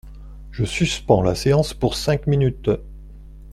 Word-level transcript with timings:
Je 0.51 0.65
suspends 0.65 1.21
la 1.21 1.35
séance 1.35 1.75
pour 1.75 1.95
cinq 1.95 2.25
minutes. 2.25 2.71